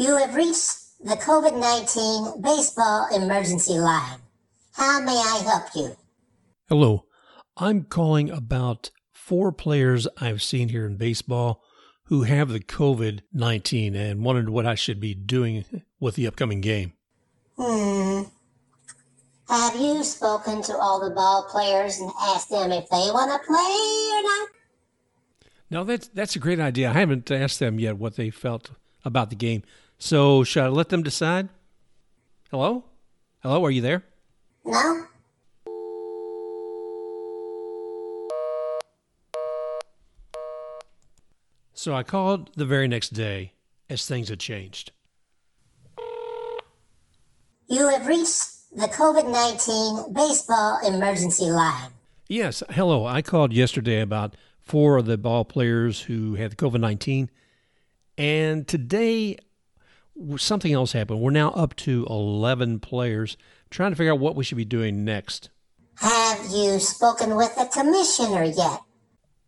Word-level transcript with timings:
You 0.00 0.16
have 0.16 0.36
reached 0.36 0.76
the 1.00 1.16
COVID 1.16 1.58
19 1.58 2.40
baseball 2.40 3.08
emergency 3.12 3.80
line. 3.80 4.20
How 4.74 5.00
may 5.00 5.10
I 5.10 5.42
help 5.44 5.64
you? 5.74 5.96
Hello. 6.68 7.06
I'm 7.56 7.82
calling 7.82 8.30
about 8.30 8.90
four 9.12 9.50
players 9.50 10.06
I've 10.20 10.40
seen 10.40 10.68
here 10.68 10.86
in 10.86 10.98
baseball 10.98 11.64
who 12.04 12.22
have 12.22 12.48
the 12.48 12.60
COVID 12.60 13.22
19 13.32 13.96
and 13.96 14.24
wondered 14.24 14.50
what 14.50 14.66
I 14.66 14.76
should 14.76 15.00
be 15.00 15.14
doing 15.14 15.64
with 15.98 16.14
the 16.14 16.28
upcoming 16.28 16.60
game. 16.60 16.92
Hmm. 17.56 18.22
Have 19.48 19.74
you 19.74 20.04
spoken 20.04 20.62
to 20.62 20.76
all 20.76 21.00
the 21.00 21.12
ball 21.12 21.48
players 21.50 21.98
and 21.98 22.12
asked 22.20 22.50
them 22.50 22.70
if 22.70 22.88
they 22.88 23.10
want 23.10 23.32
to 23.32 23.44
play 23.44 23.56
or 23.56 24.22
not? 24.22 24.48
No, 25.70 25.82
that's 25.82 26.06
that's 26.06 26.36
a 26.36 26.38
great 26.38 26.60
idea. 26.60 26.90
I 26.90 26.92
haven't 26.92 27.32
asked 27.32 27.58
them 27.58 27.80
yet 27.80 27.98
what 27.98 28.14
they 28.14 28.30
felt 28.30 28.70
about 29.04 29.30
the 29.30 29.36
game. 29.36 29.64
So 29.98 30.44
should 30.44 30.62
I 30.62 30.68
let 30.68 30.90
them 30.90 31.02
decide? 31.02 31.48
Hello? 32.50 32.84
Hello, 33.40 33.64
are 33.64 33.70
you 33.70 33.82
there? 33.82 34.04
No? 34.64 35.04
So 41.74 41.94
I 41.94 42.02
called 42.02 42.50
the 42.56 42.64
very 42.64 42.88
next 42.88 43.10
day 43.10 43.52
as 43.90 44.06
things 44.06 44.28
had 44.28 44.40
changed. 44.40 44.92
You 47.68 47.88
have 47.88 48.06
reached 48.06 48.74
the 48.74 48.86
COVID 48.86 49.30
19 49.30 50.12
baseball 50.12 50.78
emergency 50.86 51.46
line. 51.46 51.90
Yes, 52.28 52.62
hello. 52.70 53.06
I 53.06 53.22
called 53.22 53.52
yesterday 53.52 54.00
about 54.00 54.36
four 54.60 54.96
of 54.96 55.06
the 55.06 55.18
ball 55.18 55.44
players 55.44 56.02
who 56.02 56.34
had 56.34 56.56
COVID 56.56 56.80
19. 56.80 57.30
And 58.16 58.66
today, 58.66 59.38
something 60.36 60.72
else 60.72 60.92
happened. 60.92 61.20
We're 61.20 61.30
now 61.30 61.50
up 61.50 61.74
to 61.76 62.06
11 62.08 62.80
players, 62.80 63.36
trying 63.70 63.92
to 63.92 63.96
figure 63.96 64.12
out 64.12 64.18
what 64.18 64.36
we 64.36 64.44
should 64.44 64.56
be 64.56 64.64
doing 64.64 65.04
next. 65.04 65.50
Have 65.96 66.44
you 66.50 66.78
spoken 66.78 67.36
with 67.36 67.54
the 67.56 67.64
commissioner 67.72 68.44
yet? 68.44 68.80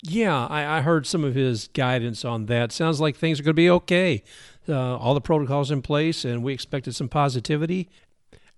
Yeah, 0.02 0.46
I, 0.46 0.78
I 0.78 0.80
heard 0.80 1.06
some 1.06 1.24
of 1.24 1.34
his 1.34 1.68
guidance 1.68 2.24
on 2.24 2.46
that. 2.46 2.72
Sounds 2.72 3.00
like 3.00 3.16
things 3.16 3.38
are 3.38 3.42
going 3.42 3.54
to 3.54 3.54
be 3.54 3.70
okay. 3.70 4.22
Uh, 4.68 4.96
all 4.96 5.14
the 5.14 5.20
protocols 5.20 5.70
in 5.70 5.82
place, 5.82 6.24
and 6.24 6.42
we 6.42 6.52
expected 6.52 6.94
some 6.94 7.08
positivity. 7.08 7.88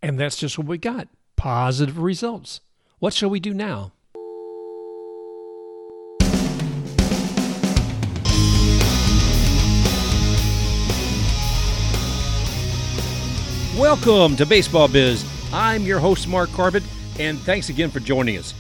And 0.01 0.19
that's 0.19 0.37
just 0.37 0.59
what 0.59 0.67
we 0.67 0.79
got 0.79 1.09
positive 1.37 1.99
results. 1.99 2.61
What 2.99 3.15
shall 3.15 3.31
we 3.31 3.41
do 3.41 3.53
now? 3.53 3.93
Welcome 13.83 14.37
to 14.37 14.47
Baseball 14.47 14.87
Biz. 14.87 15.29
I'm 15.53 15.83
your 15.83 15.99
host, 15.99 16.29
Mark 16.29 16.53
Corbett, 16.53 16.85
and 17.19 17.37
thanks 17.41 17.69
again 17.69 17.91
for 17.91 17.99
joining 17.99 18.39
us. 18.39 18.55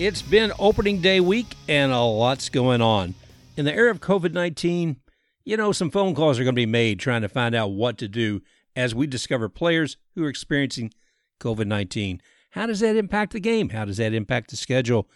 It's 0.00 0.20
been 0.20 0.50
opening 0.58 1.00
day 1.00 1.20
week, 1.20 1.54
and 1.68 1.92
a 1.92 2.00
lot's 2.00 2.48
going 2.48 2.82
on. 2.82 3.14
In 3.56 3.66
the 3.66 3.72
era 3.72 3.92
of 3.92 4.00
COVID 4.00 4.32
19, 4.32 4.96
you 5.44 5.56
know, 5.56 5.70
some 5.70 5.92
phone 5.92 6.12
calls 6.16 6.40
are 6.40 6.42
going 6.42 6.56
to 6.56 6.60
be 6.60 6.66
made 6.66 6.98
trying 6.98 7.22
to 7.22 7.28
find 7.28 7.54
out 7.54 7.70
what 7.70 7.98
to 7.98 8.08
do 8.08 8.42
as 8.74 8.96
we 8.96 9.06
discover 9.06 9.48
players 9.48 9.96
who 10.16 10.24
are 10.24 10.28
experiencing 10.28 10.92
COVID 11.38 11.68
19. 11.68 12.20
How 12.50 12.66
does 12.66 12.80
that 12.80 12.96
impact 12.96 13.32
the 13.32 13.40
game? 13.40 13.68
How 13.68 13.84
does 13.84 13.98
that 13.98 14.12
impact 14.12 14.50
the 14.50 14.56
schedule? 14.56 15.08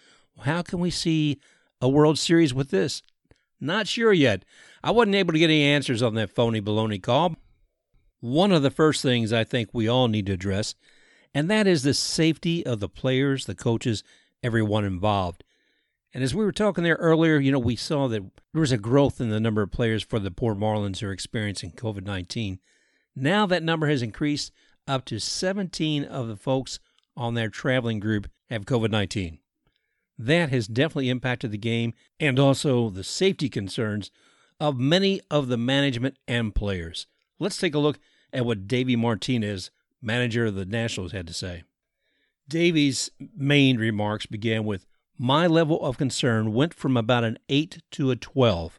How 0.43 0.63
can 0.63 0.79
we 0.79 0.91
see 0.91 1.41
a 1.81 1.89
World 1.89 2.17
Series 2.17 2.55
with 2.55 2.71
this? 2.71 3.03
Not 3.61 3.89
sure 3.89 4.13
yet. 4.13 4.45
I 4.85 4.93
wasn't 4.93 5.17
able 5.17 5.33
to 5.33 5.39
get 5.41 5.51
any 5.51 5.65
answers 5.65 6.01
on 6.01 6.15
that 6.15 6.31
phony 6.31 6.61
baloney 6.61 7.03
call. 7.03 7.35
One 8.21 8.53
of 8.53 8.63
the 8.63 8.71
first 8.71 9.03
things 9.03 9.33
I 9.33 9.45
think 9.45 9.71
we 9.73 9.89
all 9.89 10.09
need 10.09 10.27
to 10.27 10.33
address, 10.33 10.75
and 11.35 11.49
that 11.51 11.67
is 11.67 11.83
the 11.83 11.95
safety 11.95 12.67
of 12.67 12.81
the 12.81 12.89
players, 12.89 13.47
the 13.47 13.55
coaches, 13.55 14.03
everyone 14.43 14.85
involved. 14.85 15.45
And 16.13 16.25
as 16.25 16.35
we 16.35 16.45
were 16.45 16.53
talking 16.53 16.85
there 16.85 16.97
earlier, 16.97 17.39
you 17.39 17.53
know, 17.53 17.59
we 17.59 17.77
saw 17.77 18.09
that 18.09 18.23
there 18.53 18.61
was 18.61 18.73
a 18.73 18.79
growth 18.79 19.21
in 19.21 19.29
the 19.29 19.41
number 19.41 19.63
of 19.63 19.71
players 19.71 20.03
for 20.03 20.19
the 20.19 20.31
Port 20.31 20.59
Marlins 20.59 20.99
who 21.01 21.07
are 21.07 21.13
experiencing 21.13 21.73
COVID 21.73 22.05
19. 22.05 22.59
Now 23.15 23.47
that 23.47 23.63
number 23.63 23.89
has 23.89 24.03
increased 24.03 24.53
up 24.87 25.05
to 25.07 25.21
17 25.21 26.05
of 26.05 26.29
the 26.29 26.37
folks 26.37 26.81
on 27.17 27.35
their 27.35 27.51
traveling 27.51 28.01
group 28.01 28.29
have 28.49 28.65
COVID 28.65 28.91
19. 28.91 29.39
That 30.19 30.51
has 30.51 30.67
definitely 30.67 31.11
impacted 31.11 31.53
the 31.53 31.59
game 31.59 31.95
and 32.19 32.39
also 32.39 32.91
the 32.91 33.05
safety 33.05 33.49
concerns 33.49 34.11
of 34.59 34.79
many 34.79 35.21
of 35.31 35.49
the 35.49 35.59
management 35.59 36.19
and 36.27 36.55
players. 36.55 37.07
Let's 37.39 37.57
take 37.57 37.75
a 37.75 37.79
look 37.79 37.99
at 38.33 38.45
what 38.45 38.69
Davey 38.69 38.97
Martinez, 38.97 39.71
manager 40.03 40.47
of 40.47 40.55
the 40.55 40.65
Nationals, 40.65 41.13
had 41.13 41.27
to 41.27 41.33
say. 41.33 41.63
Davey's 42.49 43.11
main 43.37 43.79
remarks 43.79 44.27
began 44.27 44.65
with 44.65 44.87
My 45.19 45.47
level 45.47 45.83
of 45.83 45.99
concern 45.99 46.53
went 46.55 46.75
from 46.75 46.97
about 46.97 47.25
an 47.25 47.39
8 47.49 47.83
to 47.93 48.11
a 48.11 48.17
12. 48.17 48.79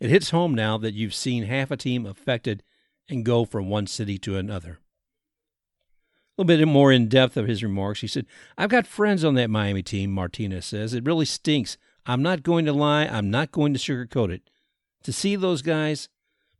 It 0.00 0.10
hits 0.10 0.30
home 0.30 0.54
now 0.54 0.76
that 0.78 0.94
you've 0.94 1.14
seen 1.14 1.44
half 1.44 1.70
a 1.70 1.76
team 1.76 2.04
affected 2.04 2.62
and 3.08 3.24
go 3.24 3.44
from 3.44 3.68
one 3.68 3.86
city 3.86 4.18
to 4.18 4.36
another. 4.36 4.78
A 6.36 6.42
little 6.42 6.58
bit 6.58 6.66
more 6.66 6.90
in 6.90 7.08
depth 7.08 7.36
of 7.36 7.46
his 7.46 7.62
remarks, 7.62 8.00
he 8.00 8.08
said, 8.08 8.26
I've 8.58 8.70
got 8.70 8.88
friends 8.88 9.24
on 9.24 9.34
that 9.36 9.50
Miami 9.50 9.82
team, 9.82 10.10
Martinez 10.10 10.66
says. 10.66 10.92
It 10.92 11.04
really 11.04 11.26
stinks. 11.26 11.78
I'm 12.06 12.22
not 12.22 12.42
going 12.42 12.64
to 12.64 12.72
lie. 12.72 13.04
I'm 13.04 13.30
not 13.30 13.52
going 13.52 13.72
to 13.72 13.78
sugarcoat 13.78 14.30
it. 14.30 14.50
To 15.04 15.12
see 15.12 15.36
those 15.36 15.62
guys 15.62 16.08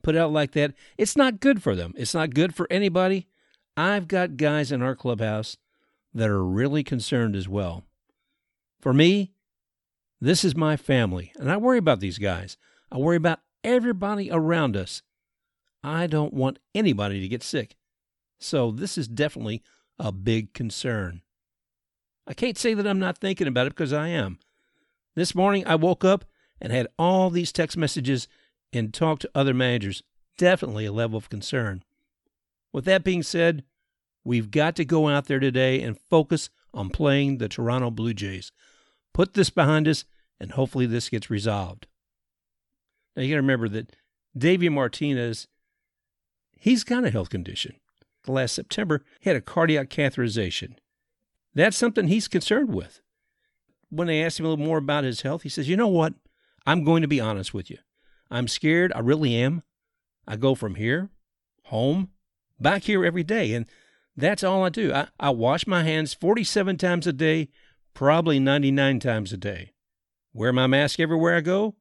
put 0.04 0.16
out 0.16 0.32
like 0.32 0.53
that, 0.53 0.75
it's 0.97 1.16
not 1.16 1.41
good 1.41 1.62
for 1.62 1.75
them. 1.75 1.94
It's 1.97 2.15
not 2.15 2.34
good 2.34 2.54
for 2.54 2.69
anybody. 2.70 3.26
I've 3.76 4.06
got 4.06 4.37
guys 4.37 4.70
in 4.70 4.82
our 4.82 4.94
clubhouse 4.94 5.56
that 6.12 6.28
are 6.28 6.44
really 6.44 6.84
concerned 6.84 7.34
as 7.34 7.48
well. 7.48 7.84
For 8.81 8.92
me, 8.92 9.32
this 10.20 10.44
is 10.44 10.54
my 10.54 10.76
family, 10.76 11.32
and 11.37 11.50
I 11.50 11.56
worry 11.56 11.78
about 11.78 12.00
these 12.00 12.19
guys. 12.19 12.56
I 12.92 12.98
worry 12.98 13.16
about 13.16 13.41
everybody 13.65 14.31
around 14.31 14.76
us. 14.76 15.03
I 15.82 16.06
don't 16.06 16.32
want 16.32 16.60
anybody 16.75 17.21
to 17.21 17.28
get 17.28 17.42
sick. 17.42 17.76
So 18.38 18.71
this 18.71 18.97
is 18.97 19.09
definitely 19.09 19.62
a 19.98 20.12
big 20.12 20.54
concern. 20.54 21.22
I 22.26 22.34
can't 22.34 22.59
say 22.59 22.75
that 22.75 22.86
I'm 22.86 22.98
not 22.98 23.19
thinking 23.19 23.48
about 23.48 23.66
it 23.66 23.75
because 23.75 23.92
I 23.92 24.09
am. 24.09 24.38
This 25.15 25.34
morning 25.34 25.66
I 25.66 25.75
woke 25.75 26.04
up 26.04 26.25
and 26.60 26.72
had 26.72 26.88
all 26.98 27.31
these 27.31 27.53
text 27.53 27.76
messages 27.76 28.28
and 28.75 28.93
talk 28.93 29.21
to 29.21 29.31
other 29.35 29.55
managers. 29.55 30.03
Definitely 30.37 30.87
a 30.87 30.93
level 30.93 31.17
of 31.17 31.31
concern. 31.31 31.85
With 32.73 32.85
that 32.87 33.05
being 33.05 33.23
said, 33.23 33.65
we've 34.25 34.51
got 34.51 34.75
to 34.77 34.85
go 34.85 35.09
out 35.09 35.27
there 35.27 35.39
today 35.39 35.81
and 35.81 35.99
focus 36.11 36.51
on 36.73 36.91
playing 36.91 37.39
the 37.39 37.49
Toronto 37.49 37.91
Blue 37.91 38.15
Jays. 38.15 38.51
Put 39.13 39.34
this 39.34 39.51
behind 39.51 39.87
us, 39.87 40.05
and 40.41 40.53
hopefully 40.53 40.87
this 40.87 41.09
gets 41.09 41.31
resolved. 41.31 41.87
Now 43.15 43.23
you 43.23 43.29
got 43.31 43.37
to 43.37 43.43
remember 43.43 43.69
that 43.69 43.95
Davey 44.37 44.69
Martinez, 44.69 45.47
he's 46.59 46.83
got 46.83 47.05
a 47.05 47.11
health 47.11 47.31
condition. 47.31 47.77
Last 48.27 48.53
September, 48.53 49.05
he 49.21 49.31
had 49.31 49.37
a 49.37 49.41
cardiac 49.41 49.89
catheterization. 49.89 50.77
That's 51.55 51.77
something 51.77 52.09
he's 52.09 52.27
concerned 52.27 52.75
with. 52.75 53.01
When 53.91 54.09
they 54.09 54.23
asked 54.25 54.41
him 54.41 54.47
a 54.47 54.49
little 54.49 54.65
more 54.65 54.79
about 54.79 55.05
his 55.05 55.21
health, 55.21 55.43
he 55.43 55.49
says, 55.49 55.69
You 55.69 55.77
know 55.77 55.87
what? 55.87 56.15
I'm 56.67 56.83
going 56.83 57.03
to 57.03 57.09
be 57.09 57.21
honest 57.21 57.55
with 57.55 57.71
you. 57.71 57.79
I'm 58.31 58.49
scared. 58.49 58.93
I 58.95 59.01
really 59.01 59.35
am. 59.37 59.62
I 60.27 60.37
go 60.37 60.55
from 60.55 60.77
here, 60.77 61.11
home, 61.65 62.11
back 62.59 62.85
here 62.85 63.05
every 63.05 63.23
day. 63.23 63.53
And 63.55 63.67
that's 64.17 64.45
all 64.45 64.65
I 64.65 64.69
do. 64.69 64.93
I, 64.93 65.09
I 65.19 65.31
wash 65.31 65.67
my 65.67 65.83
hands 65.83 66.15
47 66.15 66.79
times 66.79 67.07
a 67.07 67.13
day, 67.13 67.49
probably 67.93 68.39
99 68.39 69.01
times 69.01 69.33
a 69.33 69.37
day. 69.37 69.73
Wear 70.33 70.53
my 70.53 70.67
mask 70.67 70.99
everywhere 70.99 71.37
I 71.37 71.41
go. 71.41 71.75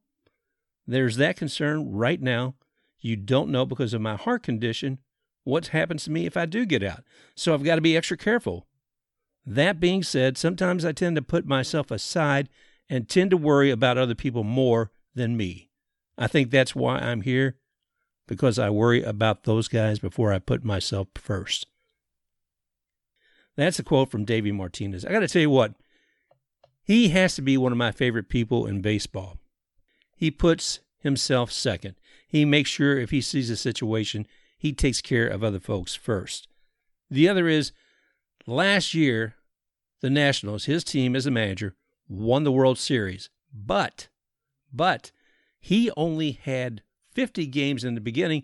There's 0.86 1.16
that 1.16 1.36
concern 1.36 1.90
right 1.92 2.20
now. 2.20 2.54
You 3.00 3.16
don't 3.16 3.50
know 3.50 3.66
because 3.66 3.94
of 3.94 4.00
my 4.00 4.16
heart 4.16 4.42
condition 4.42 4.98
what 5.44 5.68
happens 5.68 6.04
to 6.04 6.10
me 6.10 6.26
if 6.26 6.36
I 6.36 6.46
do 6.46 6.64
get 6.64 6.82
out. 6.82 7.04
So 7.34 7.52
I've 7.52 7.64
got 7.64 7.76
to 7.76 7.80
be 7.80 7.96
extra 7.96 8.16
careful. 8.16 8.66
That 9.46 9.78
being 9.78 10.02
said, 10.02 10.38
sometimes 10.38 10.84
I 10.84 10.92
tend 10.92 11.16
to 11.16 11.22
put 11.22 11.46
myself 11.46 11.90
aside 11.90 12.48
and 12.88 13.08
tend 13.08 13.30
to 13.30 13.36
worry 13.36 13.70
about 13.70 13.98
other 13.98 14.14
people 14.14 14.42
more 14.42 14.90
than 15.14 15.36
me. 15.36 15.70
I 16.16 16.26
think 16.26 16.50
that's 16.50 16.74
why 16.74 16.98
I'm 16.98 17.22
here, 17.22 17.56
because 18.26 18.58
I 18.58 18.70
worry 18.70 19.02
about 19.02 19.44
those 19.44 19.68
guys 19.68 19.98
before 19.98 20.32
I 20.32 20.38
put 20.38 20.64
myself 20.64 21.08
first. 21.14 21.66
That's 23.56 23.78
a 23.78 23.84
quote 23.84 24.10
from 24.10 24.24
Davey 24.24 24.52
Martinez. 24.52 25.04
I 25.04 25.12
got 25.12 25.20
to 25.20 25.28
tell 25.28 25.42
you 25.42 25.50
what, 25.50 25.74
he 26.82 27.08
has 27.10 27.34
to 27.36 27.42
be 27.42 27.56
one 27.56 27.72
of 27.72 27.78
my 27.78 27.92
favorite 27.92 28.28
people 28.28 28.66
in 28.66 28.82
baseball. 28.82 29.38
He 30.16 30.30
puts 30.30 30.80
himself 30.98 31.50
second. 31.50 31.94
He 32.26 32.44
makes 32.44 32.70
sure 32.70 32.98
if 32.98 33.10
he 33.10 33.20
sees 33.20 33.50
a 33.50 33.56
situation, 33.56 34.26
he 34.58 34.72
takes 34.72 35.00
care 35.00 35.26
of 35.26 35.44
other 35.44 35.60
folks 35.60 35.94
first. 35.94 36.48
The 37.10 37.28
other 37.28 37.48
is 37.48 37.72
last 38.46 38.94
year, 38.94 39.34
the 40.00 40.10
Nationals, 40.10 40.64
his 40.64 40.84
team 40.84 41.14
as 41.14 41.26
a 41.26 41.30
manager, 41.30 41.74
won 42.08 42.44
the 42.44 42.52
World 42.52 42.78
Series. 42.78 43.30
But, 43.52 44.08
but, 44.72 45.12
he 45.64 45.90
only 45.96 46.32
had 46.32 46.82
50 47.14 47.46
games 47.46 47.84
in 47.84 47.94
the 47.94 48.00
beginning 48.02 48.42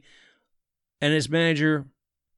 And 1.02 1.12
as 1.12 1.28
manager, 1.28 1.84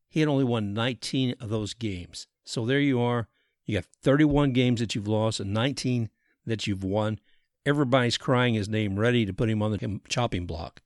he 0.08 0.18
had 0.18 0.28
only 0.28 0.42
won 0.42 0.74
19 0.74 1.36
of 1.38 1.50
those 1.50 1.72
games. 1.72 2.26
So 2.44 2.66
there 2.66 2.80
you 2.80 3.00
are. 3.00 3.28
You 3.64 3.76
got 3.76 3.84
31 4.02 4.52
games 4.52 4.80
that 4.80 4.96
you've 4.96 5.06
lost 5.06 5.38
and 5.38 5.54
19 5.54 6.10
that 6.46 6.66
you've 6.66 6.82
won. 6.82 7.20
Everybody's 7.64 8.18
crying 8.18 8.54
his 8.54 8.68
name, 8.68 8.98
ready 8.98 9.24
to 9.24 9.32
put 9.32 9.48
him 9.48 9.62
on 9.62 9.70
the 9.70 10.00
chopping 10.08 10.46
block. 10.46 10.82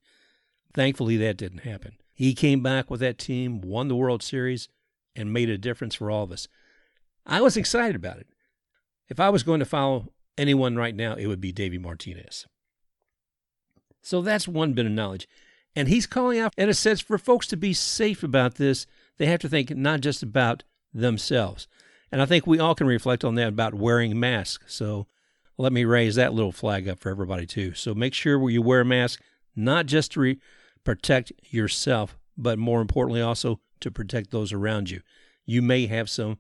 Thankfully, 0.75 1.17
that 1.17 1.39
didn't 1.39 1.61
happen. 1.61 1.97
He 2.13 2.35
came 2.35 2.63
back 2.63 2.91
with 2.91 3.01
that 3.01 3.17
team, 3.17 3.63
won 3.63 3.89
the 3.89 3.97
World 3.97 4.23
Series, 4.23 4.69
and 5.15 5.33
made 5.33 5.49
a 5.49 5.57
difference 5.57 5.95
for 5.95 6.11
all 6.11 6.25
of 6.25 6.33
us. 6.33 6.49
I 7.25 7.41
was 7.41 7.57
excited 7.57 7.97
about 7.97 8.19
it. 8.19 8.27
If 9.09 9.19
I 9.21 9.31
was 9.31 9.43
going 9.43 9.61
to 9.61 9.65
follow 9.65 10.13
anyone 10.37 10.77
right 10.77 10.95
now, 10.95 11.15
it 11.15 11.29
would 11.29 11.41
be 11.41 11.51
Davey 11.51 11.79
Martinez. 11.79 12.47
So 14.06 14.23
that's 14.23 14.47
one 14.47 14.73
bit 14.73 14.87
of 14.87 14.93
knowledge. 14.93 15.26
And 15.75 15.88
he's 15.88 16.06
calling 16.06 16.38
out, 16.38 16.55
and 16.56 16.70
it 16.70 16.75
says 16.75 17.00
for 17.00 17.19
folks 17.19 17.49
to 17.49 17.56
be 17.56 17.73
safe 17.73 18.23
about 18.23 18.55
this, 18.55 18.87
they 19.19 19.26
have 19.26 19.41
to 19.41 19.49
think 19.49 19.70
not 19.70 20.00
just 20.00 20.23
about 20.23 20.62
themselves. 20.94 21.67
And 22.12 22.23
I 22.23 22.26
think 22.26 22.47
we 22.47 22.61
all 22.61 22.76
can 22.76 22.87
reflect 22.87 23.25
on 23.25 23.35
that 23.35 23.49
about 23.49 23.75
wearing 23.75 24.19
masks. 24.19 24.76
So 24.76 25.08
let 25.58 25.73
me 25.73 25.85
raise 25.85 26.14
that 26.14 26.32
little 26.32 26.53
flag 26.53 26.88
up 26.88 27.00
for 27.00 27.11
everybody 27.11 27.47
too. 27.47 27.75
So 27.75 27.94
make 27.94 28.14
sure 28.14 28.49
you 28.49 28.62
wear 28.62 28.82
a 28.82 28.85
mask, 28.85 29.20
not 29.56 29.87
just 29.87 30.12
to 30.12 30.20
re- 30.20 30.41
protect 30.85 31.32
yourself, 31.50 32.17
but 32.38 32.61
more 32.61 32.81
importantly 32.81 33.20
also 33.20 33.59
to 33.81 33.91
protect 33.91 34.31
those 34.31 34.52
around 34.52 34.88
you. 34.88 35.00
You 35.44 35.62
may 35.62 35.87
have 35.87 36.09
some 36.09 36.38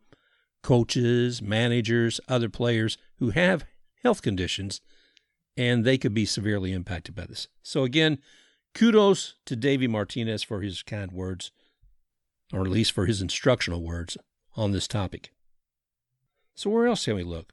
coaches, 0.62 1.42
managers, 1.42 2.20
other 2.28 2.48
players 2.48 2.96
who 3.18 3.30
have 3.30 3.64
health 4.04 4.22
conditions, 4.22 4.80
and 5.56 5.84
they 5.84 5.98
could 5.98 6.14
be 6.14 6.26
severely 6.26 6.72
impacted 6.72 7.14
by 7.14 7.24
this. 7.26 7.48
So 7.62 7.84
again, 7.84 8.18
kudos 8.74 9.34
to 9.46 9.56
Davey 9.56 9.88
Martinez 9.88 10.42
for 10.42 10.60
his 10.60 10.82
kind 10.82 11.12
words, 11.12 11.50
or 12.52 12.60
at 12.60 12.68
least 12.68 12.92
for 12.92 13.06
his 13.06 13.22
instructional 13.22 13.82
words 13.82 14.16
on 14.56 14.72
this 14.72 14.86
topic. 14.86 15.32
So 16.54 16.70
where 16.70 16.86
else 16.86 17.04
can 17.04 17.16
we 17.16 17.22
look? 17.22 17.52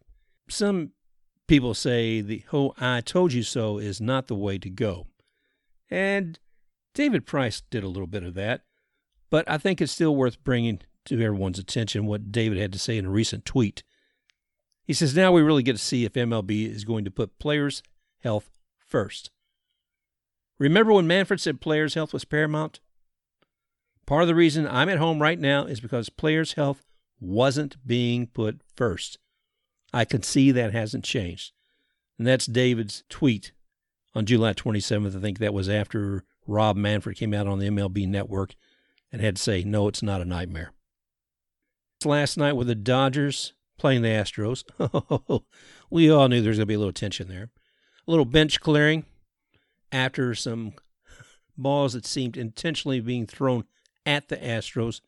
Some 0.49 0.91
people 1.47 1.73
say 1.73 2.21
the 2.21 2.43
whole 2.49 2.75
I 2.79 3.01
told 3.01 3.33
you 3.33 3.43
so 3.43 3.77
is 3.77 3.99
not 3.99 4.27
the 4.27 4.35
way 4.35 4.57
to 4.57 4.69
go. 4.69 5.07
And 5.89 6.39
David 6.93 7.25
Price 7.25 7.61
did 7.69 7.83
a 7.83 7.89
little 7.89 8.07
bit 8.07 8.23
of 8.23 8.33
that, 8.35 8.61
but 9.29 9.49
I 9.49 9.57
think 9.57 9.81
it's 9.81 9.91
still 9.91 10.15
worth 10.15 10.43
bringing 10.43 10.79
to 11.05 11.15
everyone's 11.15 11.59
attention 11.59 12.05
what 12.05 12.31
David 12.31 12.57
had 12.57 12.71
to 12.73 12.79
say 12.79 12.97
in 12.97 13.05
a 13.05 13.09
recent 13.09 13.45
tweet. 13.45 13.83
He 14.85 14.93
says, 14.93 15.15
Now 15.15 15.31
we 15.31 15.41
really 15.41 15.63
get 15.63 15.73
to 15.73 15.81
see 15.81 16.05
if 16.05 16.13
MLB 16.13 16.69
is 16.69 16.85
going 16.85 17.05
to 17.05 17.11
put 17.11 17.39
players' 17.39 17.83
health 18.23 18.49
first. 18.87 19.29
Remember 20.59 20.93
when 20.93 21.07
Manfred 21.07 21.41
said 21.41 21.61
players' 21.61 21.93
health 21.93 22.13
was 22.13 22.25
paramount? 22.25 22.79
Part 24.05 24.23
of 24.23 24.27
the 24.27 24.35
reason 24.35 24.67
I'm 24.67 24.89
at 24.89 24.97
home 24.97 25.21
right 25.21 25.39
now 25.39 25.65
is 25.65 25.79
because 25.79 26.09
players' 26.09 26.53
health 26.53 26.83
wasn't 27.19 27.77
being 27.85 28.27
put 28.27 28.61
first. 28.75 29.17
I 29.93 30.05
can 30.05 30.23
see 30.23 30.51
that 30.51 30.73
hasn't 30.73 31.03
changed. 31.03 31.53
And 32.17 32.27
that's 32.27 32.45
David's 32.45 33.03
tweet 33.09 33.53
on 34.13 34.25
July 34.25 34.53
27th. 34.53 35.15
I 35.15 35.21
think 35.21 35.39
that 35.39 35.53
was 35.53 35.69
after 35.69 36.23
Rob 36.47 36.75
Manfred 36.75 37.17
came 37.17 37.33
out 37.33 37.47
on 37.47 37.59
the 37.59 37.67
MLB 37.67 38.07
network 38.07 38.55
and 39.11 39.21
had 39.21 39.37
to 39.37 39.41
say, 39.41 39.63
no, 39.63 39.87
it's 39.87 40.03
not 40.03 40.21
a 40.21 40.25
nightmare. 40.25 40.73
Last 42.03 42.37
night 42.37 42.53
with 42.53 42.67
the 42.67 42.75
Dodgers 42.75 43.53
playing 43.77 44.01
the 44.01 44.09
Astros, 44.09 44.63
we 45.89 46.09
all 46.09 46.27
knew 46.27 46.41
there 46.41 46.49
was 46.49 46.57
going 46.57 46.63
to 46.63 46.67
be 46.67 46.73
a 46.73 46.79
little 46.79 46.91
tension 46.91 47.27
there. 47.29 47.49
A 48.07 48.11
little 48.11 48.25
bench 48.25 48.59
clearing 48.59 49.05
after 49.91 50.35
some 50.35 50.73
balls 51.57 51.93
that 51.93 52.05
seemed 52.05 52.35
intentionally 52.35 52.99
being 52.99 53.25
thrown 53.25 53.63
at 54.05 54.27
the 54.27 54.37
Astros. 54.37 55.01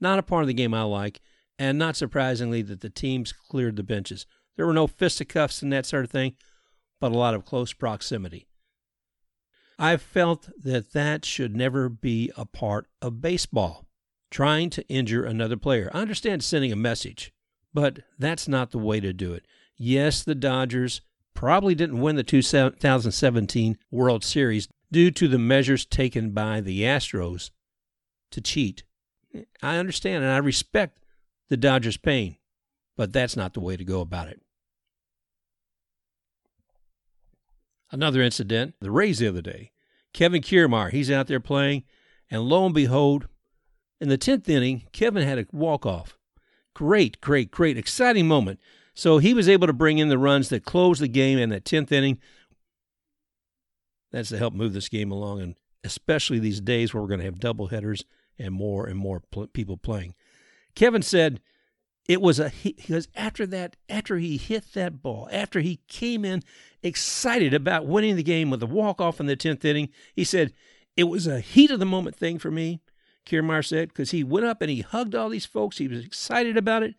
Not 0.00 0.18
a 0.18 0.22
part 0.22 0.42
of 0.42 0.48
the 0.48 0.54
game 0.54 0.74
I 0.74 0.82
like, 0.82 1.20
and 1.58 1.78
not 1.78 1.96
surprisingly 1.96 2.60
that 2.62 2.80
the 2.80 2.90
teams 2.90 3.32
cleared 3.32 3.76
the 3.76 3.82
benches. 3.82 4.26
There 4.56 4.66
were 4.66 4.72
no 4.72 4.86
fisticuffs 4.86 5.62
and 5.62 5.72
that 5.72 5.86
sort 5.86 6.04
of 6.04 6.10
thing, 6.10 6.34
but 7.00 7.12
a 7.12 7.18
lot 7.18 7.34
of 7.34 7.44
close 7.44 7.72
proximity. 7.72 8.46
I 9.78 9.96
felt 9.96 10.50
that 10.62 10.92
that 10.92 11.24
should 11.24 11.56
never 11.56 11.88
be 11.88 12.30
a 12.36 12.44
part 12.44 12.88
of 13.00 13.20
baseball, 13.20 13.86
trying 14.30 14.70
to 14.70 14.86
injure 14.88 15.24
another 15.24 15.56
player. 15.56 15.90
I 15.94 16.00
understand 16.00 16.44
sending 16.44 16.72
a 16.72 16.76
message, 16.76 17.32
but 17.72 18.00
that's 18.18 18.46
not 18.46 18.70
the 18.70 18.78
way 18.78 19.00
to 19.00 19.12
do 19.12 19.32
it. 19.32 19.46
Yes, 19.76 20.22
the 20.22 20.34
Dodgers 20.34 21.00
probably 21.42 21.74
didn't 21.74 22.00
win 22.00 22.14
the 22.14 22.22
2017 22.22 23.76
World 23.90 24.22
Series 24.22 24.68
due 24.92 25.10
to 25.10 25.26
the 25.26 25.40
measures 25.40 25.84
taken 25.84 26.30
by 26.30 26.60
the 26.60 26.82
Astros 26.82 27.50
to 28.30 28.40
cheat. 28.40 28.84
I 29.60 29.78
understand 29.78 30.22
and 30.22 30.32
I 30.32 30.36
respect 30.36 31.00
the 31.48 31.56
Dodgers' 31.56 31.96
pain, 31.96 32.36
but 32.96 33.12
that's 33.12 33.34
not 33.34 33.54
the 33.54 33.60
way 33.60 33.76
to 33.76 33.82
go 33.82 34.00
about 34.00 34.28
it. 34.28 34.40
Another 37.90 38.22
incident, 38.22 38.76
the 38.80 38.92
Rays 38.92 39.18
the 39.18 39.26
other 39.26 39.42
day. 39.42 39.72
Kevin 40.12 40.42
Kiermaier, 40.42 40.92
he's 40.92 41.10
out 41.10 41.26
there 41.26 41.40
playing, 41.40 41.82
and 42.30 42.42
lo 42.42 42.66
and 42.66 42.74
behold, 42.74 43.26
in 44.00 44.08
the 44.08 44.16
10th 44.16 44.48
inning, 44.48 44.84
Kevin 44.92 45.26
had 45.26 45.40
a 45.40 45.46
walk-off. 45.50 46.16
Great, 46.72 47.20
great, 47.20 47.50
great, 47.50 47.76
exciting 47.76 48.28
moment. 48.28 48.60
So 48.94 49.18
he 49.18 49.34
was 49.34 49.48
able 49.48 49.66
to 49.66 49.72
bring 49.72 49.98
in 49.98 50.08
the 50.08 50.18
runs 50.18 50.48
that 50.50 50.64
closed 50.64 51.00
the 51.00 51.08
game 51.08 51.38
in 51.38 51.50
that 51.50 51.64
10th 51.64 51.92
inning. 51.92 52.18
That's 54.10 54.28
to 54.28 54.38
help 54.38 54.52
move 54.52 54.74
this 54.74 54.90
game 54.90 55.10
along, 55.10 55.40
and 55.40 55.54
especially 55.84 56.38
these 56.38 56.60
days 56.60 56.92
where 56.92 57.02
we're 57.02 57.08
going 57.08 57.20
to 57.20 57.26
have 57.26 57.40
double 57.40 57.68
headers 57.68 58.04
and 58.38 58.52
more 58.52 58.86
and 58.86 58.98
more 58.98 59.20
pl- 59.30 59.46
people 59.48 59.76
playing. 59.76 60.14
Kevin 60.74 61.02
said 61.02 61.40
it 62.08 62.20
was 62.20 62.40
a 62.40 62.52
because 62.62 63.08
after 63.14 63.46
that 63.46 63.76
after 63.88 64.18
he 64.18 64.36
hit 64.36 64.72
that 64.74 65.02
ball 65.02 65.28
after 65.32 65.60
he 65.60 65.80
came 65.88 66.24
in 66.24 66.42
excited 66.82 67.54
about 67.54 67.86
winning 67.86 68.16
the 68.16 68.22
game 68.22 68.50
with 68.50 68.62
a 68.62 68.66
walk 68.66 69.00
off 69.00 69.20
in 69.20 69.26
the 69.26 69.36
10th 69.36 69.64
inning 69.64 69.88
he 70.14 70.24
said 70.24 70.52
it 70.96 71.04
was 71.04 71.26
a 71.26 71.40
heat 71.40 71.70
of 71.70 71.78
the 71.78 71.86
moment 71.86 72.16
thing 72.16 72.38
for 72.38 72.50
me 72.50 72.80
Kiermaier 73.24 73.64
said 73.64 73.88
because 73.88 74.10
he 74.10 74.24
went 74.24 74.46
up 74.46 74.60
and 74.60 74.70
he 74.70 74.80
hugged 74.80 75.14
all 75.14 75.28
these 75.28 75.46
folks 75.46 75.78
he 75.78 75.86
was 75.86 76.04
excited 76.04 76.56
about 76.56 76.82
it 76.82 76.94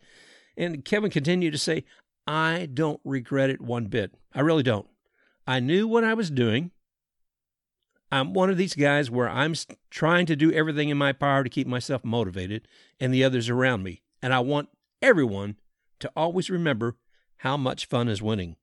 and 0.56 0.84
Kevin 0.84 1.10
continued 1.10 1.52
to 1.52 1.58
say 1.58 1.84
I 2.26 2.68
don't 2.72 3.00
regret 3.04 3.50
it 3.50 3.60
one 3.60 3.86
bit 3.86 4.12
I 4.34 4.40
really 4.40 4.62
don't 4.62 4.86
I 5.46 5.60
knew 5.60 5.86
what 5.86 6.04
I 6.04 6.14
was 6.14 6.30
doing 6.30 6.70
I'm 8.14 8.32
one 8.32 8.48
of 8.48 8.56
these 8.56 8.74
guys 8.74 9.10
where 9.10 9.28
I'm 9.28 9.56
trying 9.90 10.26
to 10.26 10.36
do 10.36 10.52
everything 10.52 10.88
in 10.88 10.96
my 10.96 11.12
power 11.12 11.42
to 11.42 11.50
keep 11.50 11.66
myself 11.66 12.04
motivated 12.04 12.68
and 13.00 13.12
the 13.12 13.24
others 13.24 13.48
around 13.48 13.82
me. 13.82 14.02
And 14.22 14.32
I 14.32 14.38
want 14.38 14.68
everyone 15.02 15.56
to 15.98 16.12
always 16.14 16.48
remember 16.48 16.96
how 17.38 17.56
much 17.56 17.86
fun 17.86 18.08
is 18.08 18.22
winning. 18.22 18.54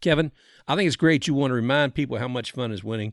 Kevin, 0.00 0.32
I 0.66 0.76
think 0.76 0.86
it's 0.86 0.96
great 0.96 1.26
you 1.26 1.34
want 1.34 1.50
to 1.50 1.54
remind 1.54 1.94
people 1.94 2.16
how 2.16 2.26
much 2.26 2.52
fun 2.52 2.72
is 2.72 2.82
winning. 2.82 3.12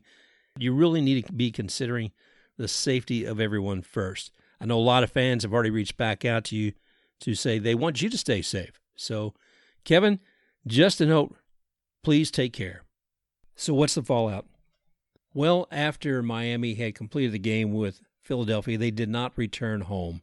You 0.58 0.72
really 0.72 1.02
need 1.02 1.26
to 1.26 1.32
be 1.34 1.50
considering 1.50 2.10
the 2.56 2.66
safety 2.66 3.26
of 3.26 3.40
everyone 3.40 3.82
first. 3.82 4.32
I 4.60 4.66
know 4.66 4.78
a 4.78 4.80
lot 4.80 5.02
of 5.02 5.10
fans 5.10 5.42
have 5.42 5.52
already 5.52 5.70
reached 5.70 5.96
back 5.96 6.24
out 6.24 6.44
to 6.44 6.56
you 6.56 6.72
to 7.20 7.34
say 7.34 7.58
they 7.58 7.74
want 7.74 8.02
you 8.02 8.10
to 8.10 8.18
stay 8.18 8.42
safe. 8.42 8.80
So, 8.96 9.34
Kevin, 9.84 10.20
just 10.66 11.00
a 11.00 11.06
note 11.06 11.36
please 12.02 12.30
take 12.30 12.52
care. 12.52 12.82
So, 13.56 13.74
what's 13.74 13.94
the 13.94 14.02
fallout? 14.02 14.46
Well, 15.32 15.68
after 15.70 16.22
Miami 16.22 16.74
had 16.74 16.94
completed 16.94 17.32
the 17.32 17.38
game 17.38 17.72
with 17.72 18.00
Philadelphia, 18.22 18.78
they 18.78 18.90
did 18.90 19.08
not 19.08 19.36
return 19.36 19.82
home. 19.82 20.22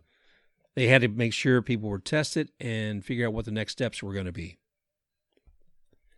They 0.76 0.88
had 0.88 1.02
to 1.02 1.08
make 1.08 1.34
sure 1.34 1.62
people 1.62 1.90
were 1.90 2.00
tested 2.00 2.52
and 2.60 3.04
figure 3.04 3.28
out 3.28 3.34
what 3.34 3.46
the 3.46 3.52
next 3.52 3.74
steps 3.74 4.04
were 4.04 4.14
going 4.14 4.26
to 4.26 4.32
be. 4.32 4.58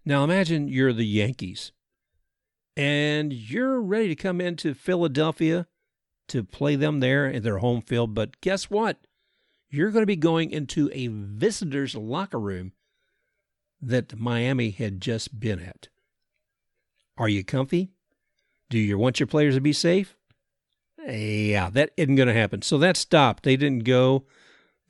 Now, 0.06 0.24
imagine 0.24 0.68
you're 0.68 0.94
the 0.94 1.06
Yankees 1.06 1.72
and 2.76 3.32
you're 3.32 3.82
ready 3.82 4.08
to 4.10 4.16
come 4.16 4.42
into 4.42 4.74
Philadelphia 4.74 5.68
to 6.30 6.44
play 6.44 6.76
them 6.76 7.00
there 7.00 7.28
in 7.28 7.44
their 7.44 7.58
home 7.58 7.82
field. 7.82 8.14
But 8.14 8.40
guess 8.42 8.70
what? 8.70 8.98
You're 9.70 9.92
going 9.92 10.04
to 10.04 10.08
be 10.08 10.16
going 10.16 10.52
into 10.52 10.90
a 10.94 11.08
visitor's 11.08 11.96
locker 11.96 12.40
room 12.40 12.74
that 13.82 14.18
Miami 14.18 14.72
had 14.72 15.02
just 15.02 15.40
been 15.40 15.60
at. 15.60 15.90
Are 17.18 17.30
you 17.30 17.44
comfy? 17.44 17.92
Do 18.70 18.80
you 18.80 18.98
want 18.98 19.20
your 19.20 19.28
players 19.28 19.56
to 19.56 19.62
be 19.62 19.74
safe? 19.74 20.16
Yeah, 21.06 21.70
that 21.72 21.92
isn't 21.98 22.16
going 22.16 22.28
to 22.28 22.34
happen. 22.34 22.62
So 22.62 22.78
that 22.80 22.98
stopped. 22.98 23.44
They 23.44 23.56
didn't 23.56 23.84
go. 23.84 24.26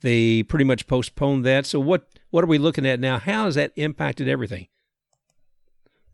They 0.00 0.42
pretty 0.42 0.64
much 0.64 0.86
postponed 0.86 1.44
that. 1.44 1.66
So 1.66 1.78
what 1.78 2.08
what 2.30 2.44
are 2.44 2.48
we 2.48 2.58
looking 2.58 2.86
at 2.86 3.00
now? 3.00 3.18
How 3.18 3.44
has 3.44 3.56
that 3.56 3.72
impacted 3.76 4.28
everything? 4.28 4.68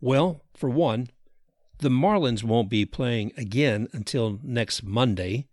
Well, 0.01 0.41
for 0.55 0.69
one, 0.69 1.09
the 1.79 1.89
Marlins 1.89 2.43
won't 2.43 2.69
be 2.69 2.85
playing 2.85 3.33
again 3.37 3.87
until 3.93 4.39
next 4.43 4.83
Monday. 4.83 5.47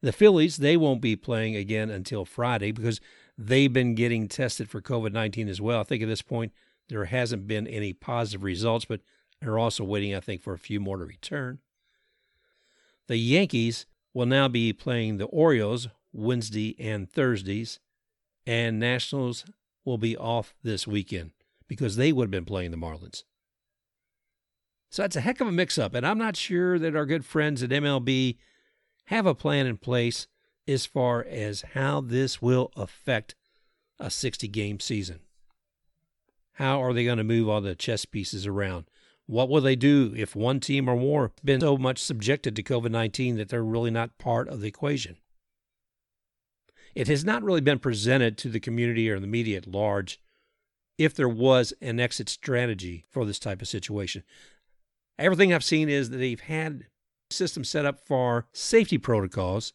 The 0.00 0.12
Phillies, 0.12 0.56
they 0.56 0.76
won't 0.76 1.00
be 1.00 1.14
playing 1.14 1.54
again 1.54 1.90
until 1.90 2.24
Friday 2.24 2.72
because 2.72 3.00
they've 3.38 3.72
been 3.72 3.94
getting 3.94 4.28
tested 4.28 4.68
for 4.68 4.80
COVID 4.80 5.12
19 5.12 5.48
as 5.48 5.60
well. 5.60 5.80
I 5.80 5.84
think 5.84 6.02
at 6.02 6.08
this 6.08 6.22
point 6.22 6.52
there 6.88 7.04
hasn't 7.04 7.46
been 7.46 7.66
any 7.66 7.92
positive 7.92 8.42
results, 8.42 8.84
but 8.84 9.00
they're 9.40 9.58
also 9.58 9.84
waiting, 9.84 10.14
I 10.14 10.20
think, 10.20 10.42
for 10.42 10.54
a 10.54 10.58
few 10.58 10.80
more 10.80 10.98
to 10.98 11.04
return. 11.04 11.58
The 13.06 13.16
Yankees 13.16 13.86
will 14.14 14.26
now 14.26 14.48
be 14.48 14.72
playing 14.72 15.18
the 15.18 15.26
Orioles 15.26 15.88
Wednesday 16.12 16.76
and 16.78 17.10
Thursdays, 17.10 17.78
and 18.46 18.78
Nationals 18.78 19.44
will 19.84 19.98
be 19.98 20.16
off 20.16 20.54
this 20.62 20.86
weekend 20.86 21.30
because 21.68 21.96
they 21.96 22.12
would 22.12 22.24
have 22.24 22.30
been 22.30 22.44
playing 22.44 22.70
the 22.70 22.76
Marlins. 22.76 23.24
So 24.92 25.00
that's 25.00 25.16
a 25.16 25.22
heck 25.22 25.40
of 25.40 25.48
a 25.48 25.52
mix 25.52 25.78
up, 25.78 25.94
and 25.94 26.06
I'm 26.06 26.18
not 26.18 26.36
sure 26.36 26.78
that 26.78 26.94
our 26.94 27.06
good 27.06 27.24
friends 27.24 27.62
at 27.62 27.70
MLB 27.70 28.36
have 29.06 29.24
a 29.24 29.34
plan 29.34 29.66
in 29.66 29.78
place 29.78 30.26
as 30.68 30.84
far 30.84 31.24
as 31.24 31.64
how 31.72 32.02
this 32.02 32.42
will 32.42 32.70
affect 32.76 33.34
a 33.98 34.10
60 34.10 34.46
game 34.48 34.80
season. 34.80 35.20
How 36.56 36.82
are 36.82 36.92
they 36.92 37.04
going 37.06 37.16
to 37.16 37.24
move 37.24 37.48
all 37.48 37.62
the 37.62 37.74
chess 37.74 38.04
pieces 38.04 38.46
around? 38.46 38.84
What 39.24 39.48
will 39.48 39.62
they 39.62 39.76
do 39.76 40.12
if 40.14 40.36
one 40.36 40.60
team 40.60 40.90
or 40.90 40.96
more 40.96 41.22
have 41.22 41.42
been 41.42 41.62
so 41.62 41.78
much 41.78 41.96
subjected 41.98 42.54
to 42.56 42.62
COVID 42.62 42.90
19 42.90 43.38
that 43.38 43.48
they're 43.48 43.64
really 43.64 43.90
not 43.90 44.18
part 44.18 44.46
of 44.46 44.60
the 44.60 44.68
equation? 44.68 45.16
It 46.94 47.08
has 47.08 47.24
not 47.24 47.42
really 47.42 47.62
been 47.62 47.78
presented 47.78 48.36
to 48.38 48.50
the 48.50 48.60
community 48.60 49.08
or 49.08 49.18
the 49.18 49.26
media 49.26 49.56
at 49.56 49.66
large 49.66 50.20
if 50.98 51.14
there 51.14 51.30
was 51.30 51.72
an 51.80 51.98
exit 51.98 52.28
strategy 52.28 53.06
for 53.08 53.24
this 53.24 53.38
type 53.38 53.62
of 53.62 53.68
situation. 53.68 54.22
Everything 55.18 55.52
I've 55.52 55.64
seen 55.64 55.88
is 55.88 56.10
that 56.10 56.16
they've 56.16 56.40
had 56.40 56.86
systems 57.30 57.68
set 57.68 57.86
up 57.86 58.00
for 58.06 58.46
safety 58.52 58.98
protocols, 58.98 59.72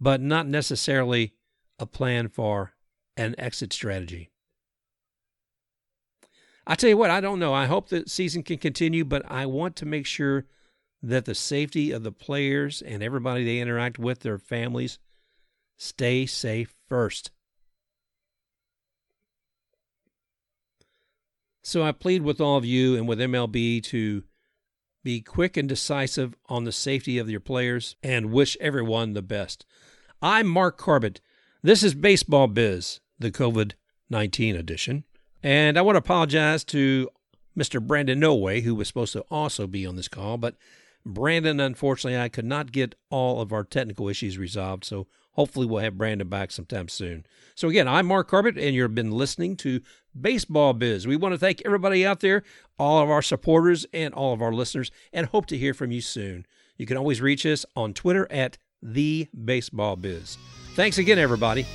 but 0.00 0.20
not 0.20 0.46
necessarily 0.46 1.34
a 1.78 1.86
plan 1.86 2.28
for 2.28 2.72
an 3.16 3.34
exit 3.38 3.72
strategy. 3.72 4.30
I 6.66 6.74
tell 6.74 6.90
you 6.90 6.96
what, 6.96 7.10
I 7.10 7.20
don't 7.20 7.38
know. 7.38 7.54
I 7.54 7.66
hope 7.66 7.88
the 7.88 8.04
season 8.06 8.42
can 8.42 8.58
continue, 8.58 9.04
but 9.04 9.22
I 9.30 9.46
want 9.46 9.76
to 9.76 9.86
make 9.86 10.06
sure 10.06 10.46
that 11.02 11.24
the 11.24 11.34
safety 11.34 11.92
of 11.92 12.02
the 12.02 12.10
players 12.10 12.82
and 12.82 13.02
everybody 13.02 13.44
they 13.44 13.60
interact 13.60 13.98
with, 13.98 14.20
their 14.20 14.38
families, 14.38 14.98
stay 15.76 16.26
safe 16.26 16.74
first. 16.88 17.30
So 21.62 21.82
I 21.82 21.92
plead 21.92 22.22
with 22.22 22.40
all 22.40 22.56
of 22.56 22.64
you 22.64 22.96
and 22.96 23.06
with 23.06 23.18
MLB 23.18 23.82
to 23.84 24.24
be 25.06 25.20
quick 25.20 25.56
and 25.56 25.68
decisive 25.68 26.34
on 26.48 26.64
the 26.64 26.72
safety 26.72 27.16
of 27.16 27.30
your 27.30 27.38
players 27.38 27.94
and 28.02 28.32
wish 28.32 28.56
everyone 28.60 29.12
the 29.12 29.22
best. 29.22 29.64
I'm 30.20 30.48
Mark 30.48 30.76
Corbett. 30.78 31.20
This 31.62 31.84
is 31.84 31.94
Baseball 31.94 32.48
Biz, 32.48 32.98
the 33.16 33.30
COVID 33.30 33.74
19 34.10 34.56
edition. 34.56 35.04
And 35.44 35.78
I 35.78 35.82
want 35.82 35.94
to 35.94 36.00
apologize 36.00 36.64
to 36.64 37.08
Mr. 37.56 37.80
Brandon 37.80 38.20
Noway, 38.20 38.62
who 38.62 38.74
was 38.74 38.88
supposed 38.88 39.12
to 39.12 39.20
also 39.30 39.68
be 39.68 39.86
on 39.86 39.94
this 39.94 40.08
call, 40.08 40.38
but 40.38 40.56
Brandon, 41.04 41.60
unfortunately, 41.60 42.18
I 42.18 42.28
could 42.28 42.44
not 42.44 42.72
get 42.72 42.96
all 43.08 43.40
of 43.40 43.52
our 43.52 43.62
technical 43.62 44.08
issues 44.08 44.38
resolved, 44.38 44.84
so 44.84 45.06
hopefully 45.36 45.66
we'll 45.66 45.82
have 45.82 45.98
Brandon 45.98 46.28
back 46.28 46.50
sometime 46.50 46.88
soon. 46.88 47.24
So 47.54 47.68
again, 47.68 47.86
I'm 47.86 48.06
Mark 48.06 48.28
Corbett, 48.28 48.58
and 48.58 48.74
you've 48.74 48.94
been 48.94 49.12
listening 49.12 49.56
to 49.58 49.80
Baseball 50.18 50.72
Biz. 50.72 51.06
We 51.06 51.16
want 51.16 51.34
to 51.34 51.38
thank 51.38 51.62
everybody 51.64 52.04
out 52.04 52.20
there, 52.20 52.42
all 52.78 53.02
of 53.02 53.10
our 53.10 53.22
supporters, 53.22 53.86
and 53.92 54.12
all 54.14 54.32
of 54.32 54.42
our 54.42 54.52
listeners, 54.52 54.90
and 55.12 55.26
hope 55.26 55.46
to 55.46 55.58
hear 55.58 55.74
from 55.74 55.92
you 55.92 56.00
soon. 56.00 56.46
You 56.76 56.86
can 56.86 56.96
always 56.96 57.20
reach 57.20 57.46
us 57.46 57.64
on 57.76 57.94
Twitter 57.94 58.26
at 58.30 58.58
the 58.82 59.28
Baseball 59.44 59.96
Biz. 59.96 60.38
Thanks 60.74 60.98
again, 60.98 61.18
everybody. 61.18 61.66